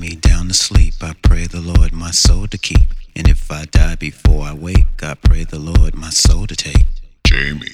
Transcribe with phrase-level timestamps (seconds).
[0.00, 0.94] me down to sleep.
[1.02, 2.88] I pray the Lord my soul to keep.
[3.14, 6.86] And if I die before I wake, I pray the Lord my soul to take.
[7.26, 7.68] Jamie.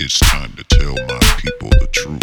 [0.00, 2.22] It's time to tell my people the truth.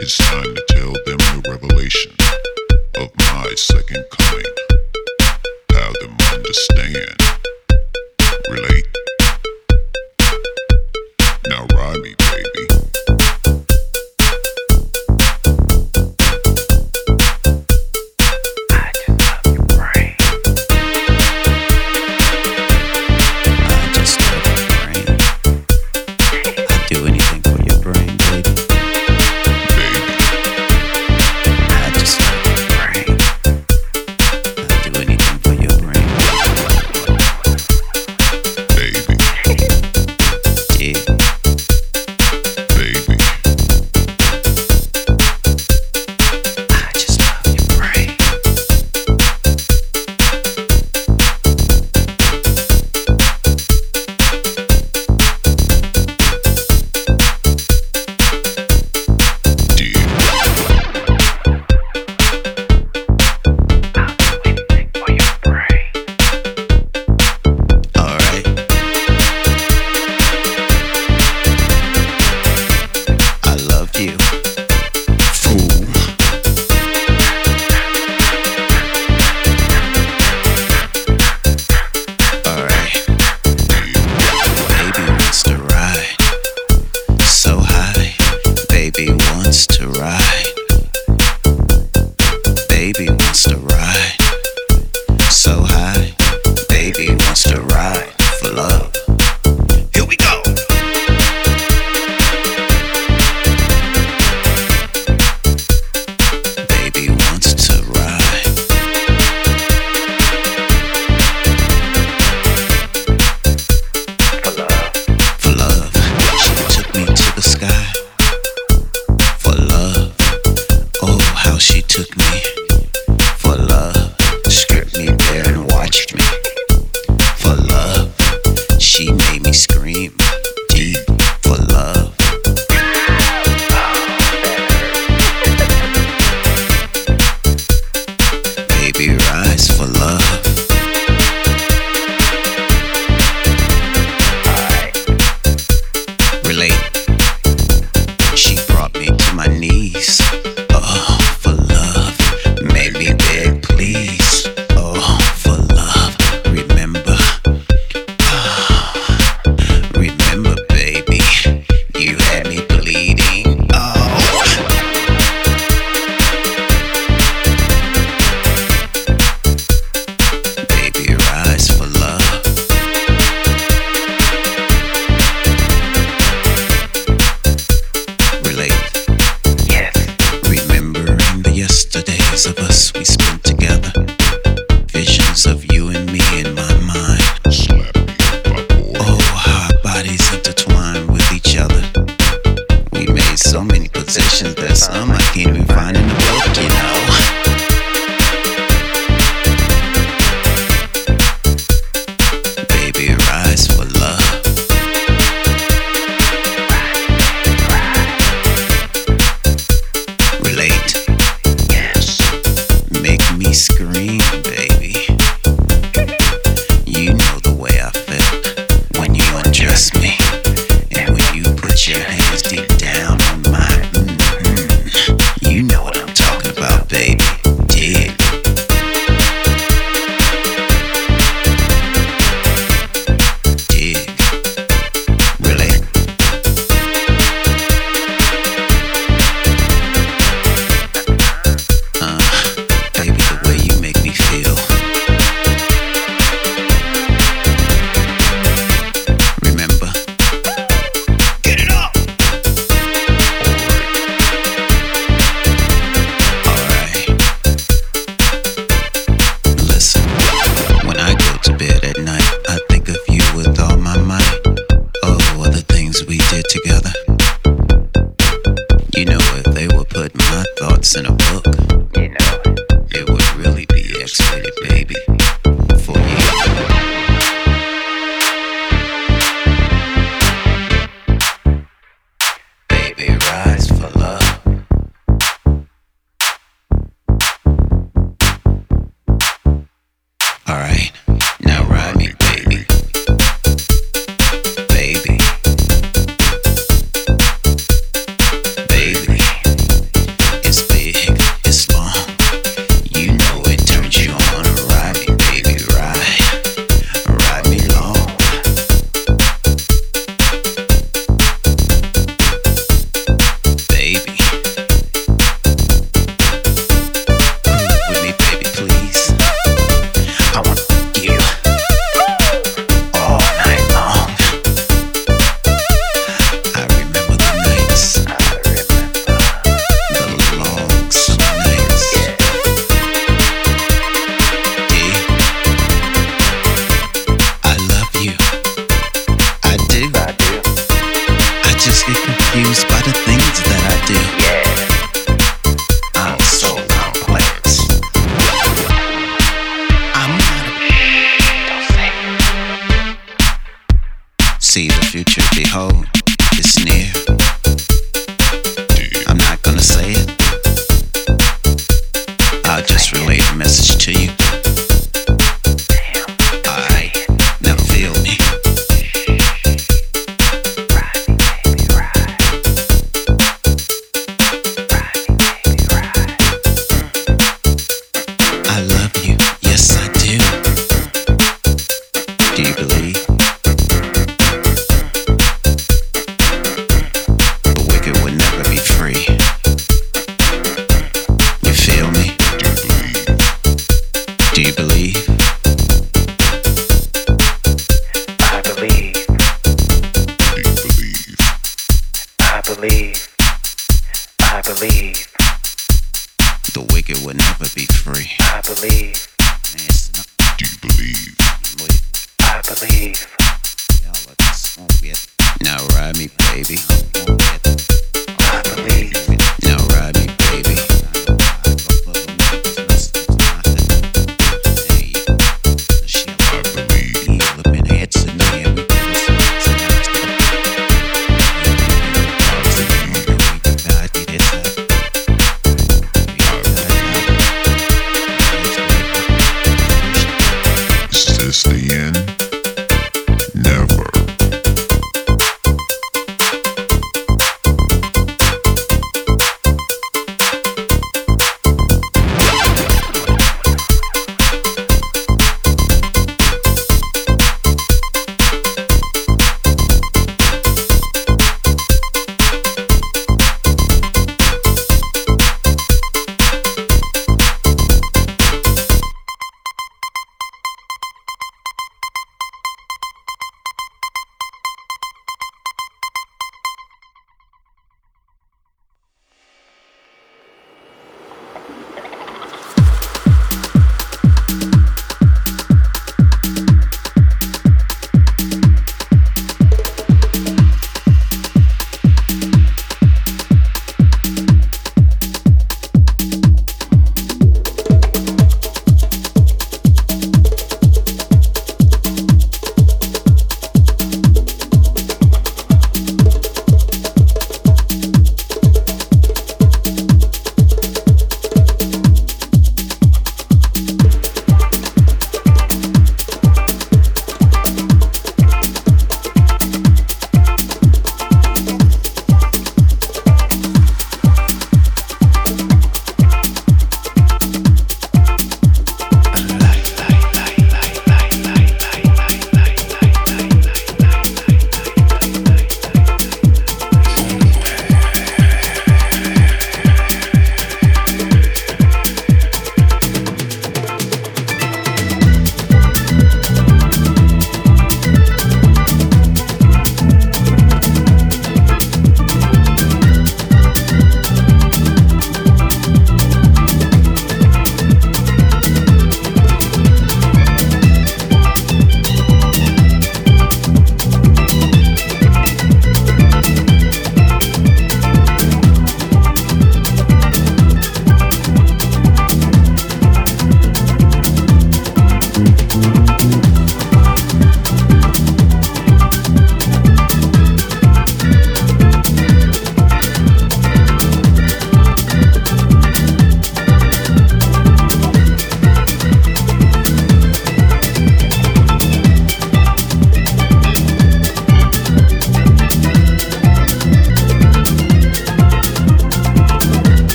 [0.00, 2.12] It's time to tell them the revelation
[2.96, 4.46] of my second coming.
[5.72, 7.23] Have them understand.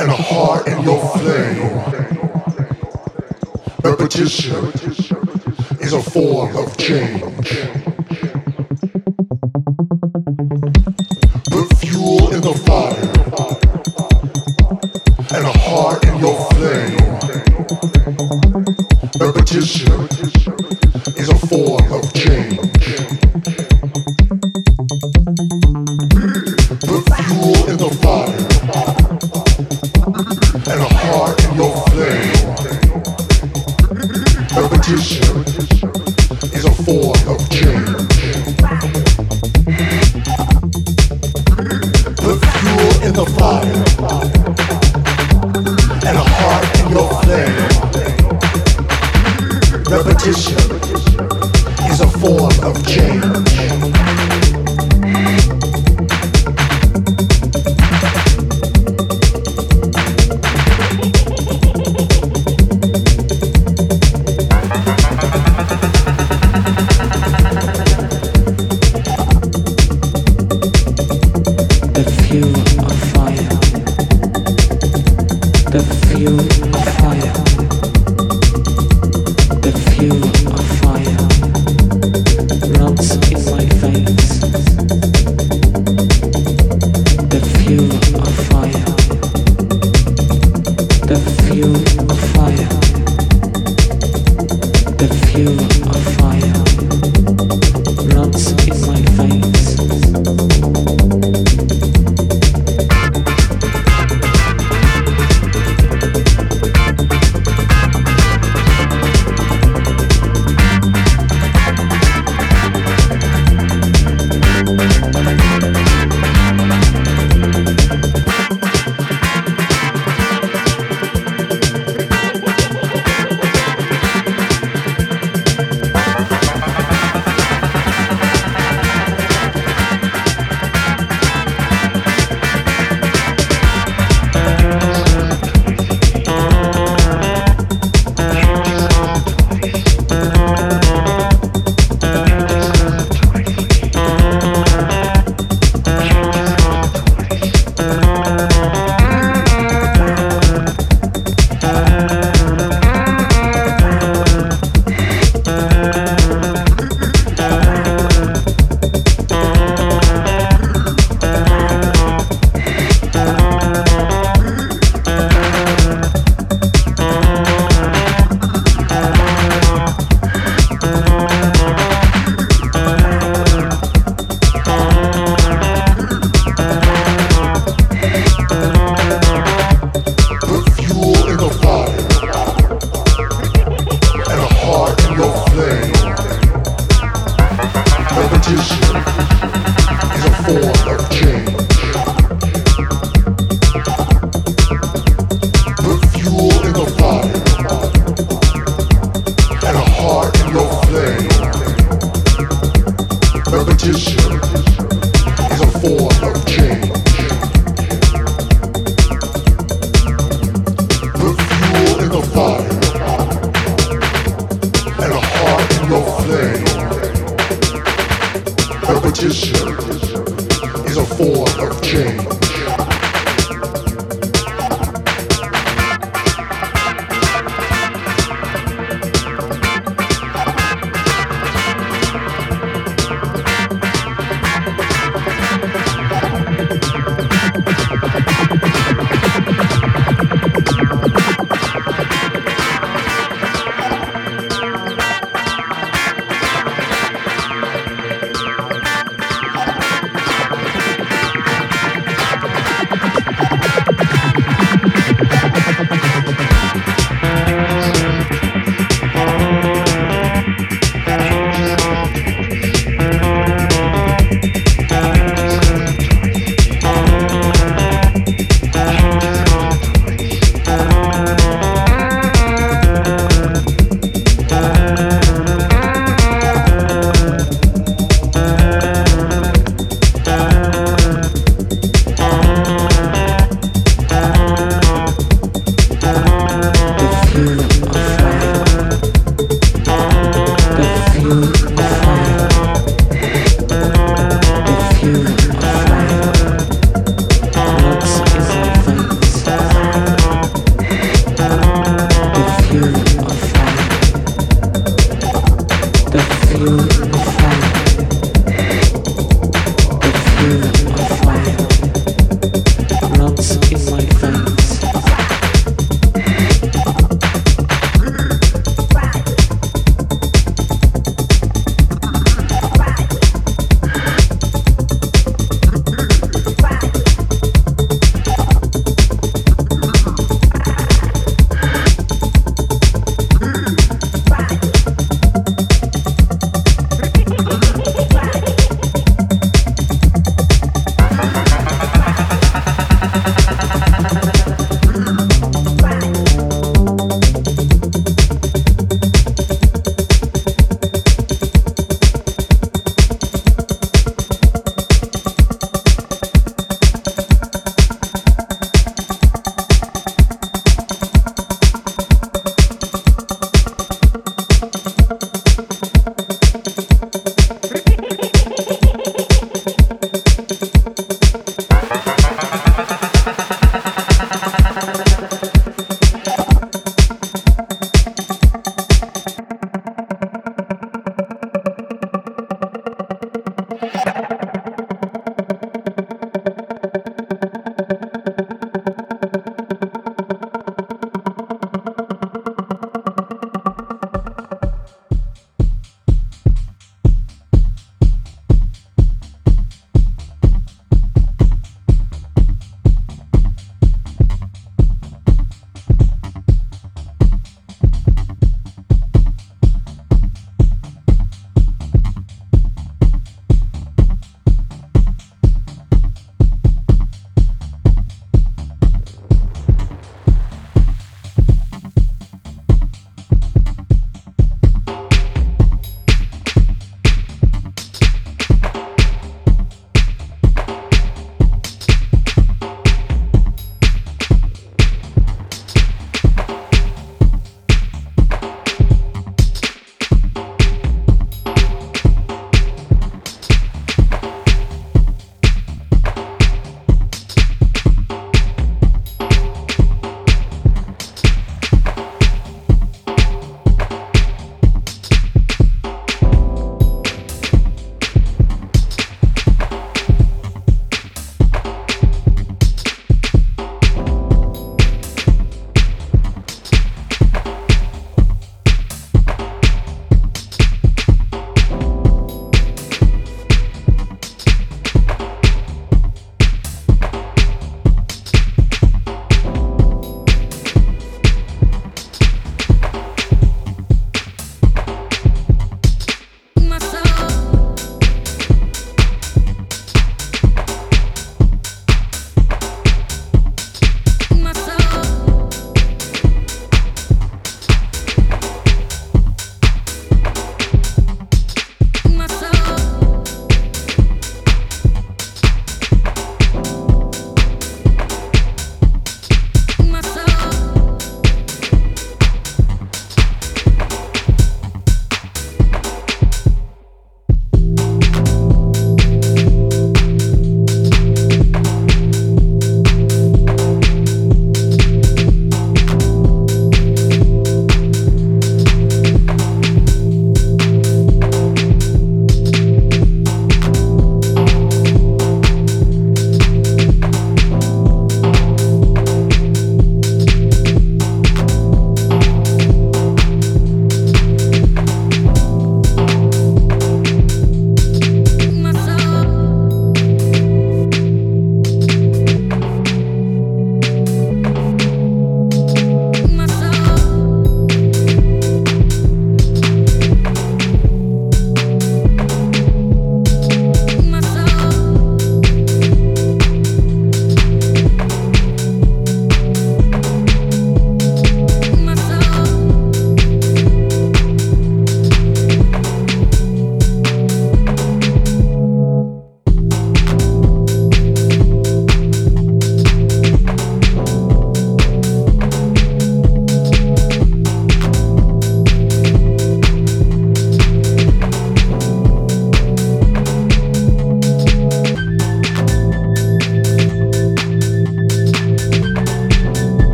[0.00, 1.60] and a heart in your flame.
[3.84, 4.54] Repetition
[5.78, 7.89] is a form of change.